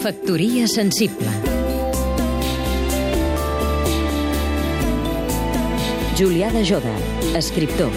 Factoria 0.00 0.64
sensible 0.64 1.28
Julià 6.16 6.48
de 6.54 6.62
Joda, 6.64 6.94
escriptor 7.36 7.92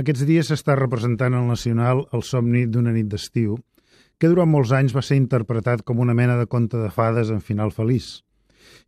Aquests 0.00 0.24
dies 0.24 0.48
s'està 0.48 0.78
representant 0.80 1.36
al 1.36 1.44
Nacional 1.52 2.00
el 2.16 2.24
somni 2.24 2.64
d'una 2.64 2.96
nit 2.96 3.12
d'estiu, 3.12 3.60
que 4.16 4.32
durant 4.32 4.48
molts 4.48 4.72
anys 4.72 4.96
va 4.96 5.04
ser 5.04 5.20
interpretat 5.20 5.84
com 5.84 6.00
una 6.00 6.16
mena 6.16 6.40
de 6.40 6.48
conte 6.48 6.80
de 6.80 6.88
fades 6.88 7.28
en 7.28 7.44
final 7.44 7.76
feliç. 7.76 8.22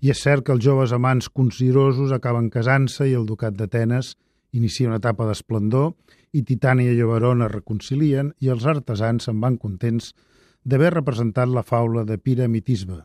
I 0.00 0.16
és 0.16 0.24
cert 0.24 0.48
que 0.48 0.56
els 0.56 0.64
joves 0.64 0.96
amants 0.96 1.28
considerosos 1.28 2.16
acaben 2.16 2.48
casant-se 2.48 3.12
i 3.12 3.12
el 3.12 3.28
ducat 3.28 3.52
d'Atenes 3.52 4.14
inicia 4.56 4.88
una 4.88 5.02
etapa 5.04 5.28
d'esplendor 5.28 5.92
i 6.32 6.40
Titània 6.40 6.96
i 6.96 7.04
Oberona 7.04 7.52
reconcilien 7.52 8.32
i 8.40 8.48
els 8.48 8.64
artesans 8.64 9.28
se'n 9.28 9.44
van 9.44 9.60
contents 9.60 10.14
d'haver 10.64 10.94
representat 10.94 11.48
la 11.52 11.62
faula 11.62 12.04
de 12.08 12.16
Piramitisbe. 12.18 13.02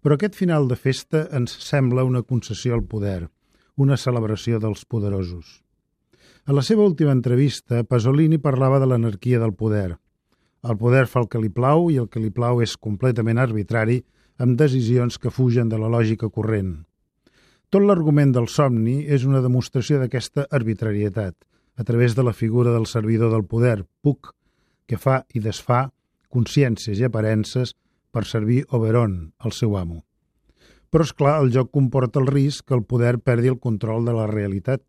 Però 0.00 0.16
aquest 0.16 0.36
final 0.38 0.68
de 0.68 0.76
festa 0.76 1.26
ens 1.36 1.54
sembla 1.62 2.04
una 2.08 2.22
concessió 2.22 2.74
al 2.74 2.84
poder, 2.84 3.28
una 3.76 3.96
celebració 3.96 4.58
dels 4.62 4.84
poderosos. 4.84 5.62
A 6.48 6.54
la 6.56 6.62
seva 6.64 6.86
última 6.88 7.12
entrevista, 7.12 7.82
Pasolini 7.84 8.38
parlava 8.40 8.78
de 8.80 8.86
l'anarquia 8.88 9.38
del 9.38 9.52
poder. 9.52 9.98
El 10.64 10.78
poder 10.80 11.04
fa 11.06 11.20
el 11.20 11.28
que 11.28 11.42
li 11.42 11.50
plau 11.52 11.90
i 11.92 11.98
el 12.00 12.08
que 12.08 12.22
li 12.22 12.30
plau 12.32 12.62
és 12.64 12.76
completament 12.76 13.38
arbitrari 13.38 14.00
amb 14.38 14.56
decisions 14.56 15.18
que 15.18 15.34
fugen 15.34 15.68
de 15.68 15.78
la 15.78 15.90
lògica 15.92 16.30
corrent. 16.32 16.72
Tot 17.68 17.84
l'argument 17.84 18.32
del 18.32 18.48
somni 18.48 19.02
és 19.04 19.26
una 19.28 19.42
demostració 19.44 19.98
d'aquesta 20.00 20.46
arbitrarietat, 20.48 21.36
a 21.76 21.84
través 21.84 22.16
de 22.16 22.24
la 22.24 22.32
figura 22.32 22.72
del 22.72 22.86
servidor 22.86 23.30
del 23.30 23.44
poder, 23.44 23.84
Puc, 24.00 24.32
que 24.88 24.96
fa 24.96 25.20
i 25.34 25.44
desfà 25.44 25.90
consciències 26.32 27.00
i 27.00 27.06
aparences 27.06 27.74
per 28.12 28.24
servir 28.24 28.64
Oberon, 28.74 29.32
el 29.44 29.54
seu 29.56 29.76
amo. 29.76 30.04
Però, 30.88 31.04
és 31.04 31.12
clar, 31.12 31.36
el 31.42 31.52
joc 31.52 31.70
comporta 31.74 32.20
el 32.20 32.28
risc 32.30 32.68
que 32.68 32.76
el 32.76 32.84
poder 32.88 33.18
perdi 33.20 33.52
el 33.52 33.58
control 33.60 34.06
de 34.08 34.14
la 34.16 34.26
realitat. 34.30 34.82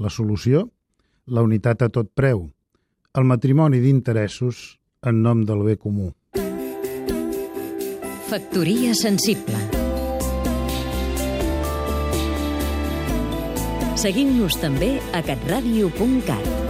La 0.00 0.08
solució? 0.08 0.70
La 1.26 1.44
unitat 1.44 1.84
a 1.84 1.90
tot 1.92 2.08
preu. 2.16 2.46
El 3.12 3.28
matrimoni 3.28 3.82
d'interessos 3.84 4.78
en 5.04 5.20
nom 5.22 5.44
del 5.44 5.64
bé 5.66 5.76
comú. 5.76 6.12
Factoria 8.28 8.92
sensible 8.92 9.56
Seguim-nos 13.98 14.54
també 14.62 14.92
a 15.10 15.24
catradio.cat 15.26 16.67